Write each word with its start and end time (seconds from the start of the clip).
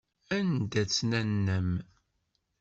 Anda-tt 0.37 1.01
nanna-m? 1.09 1.71